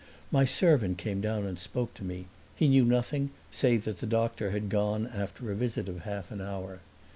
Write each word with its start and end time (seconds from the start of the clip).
My 0.31 0.45
servant 0.45 0.97
came 0.97 1.21
down 1.21 1.45
and 1.45 1.59
spoke 1.59 1.93
to 1.93 2.03
me; 2.03 2.25
he 2.55 2.67
knew 2.67 2.85
nothing 2.85 3.29
save 3.51 3.83
that 3.83 3.99
the 3.99 4.07
doctor 4.07 4.49
had 4.49 4.67
gone 4.67 5.05
after 5.05 5.51
a 5.51 5.55
visit 5.55 5.87
of 5.87 5.99
half 6.05 6.31
an 6.31 6.41
hour. 6.41 6.79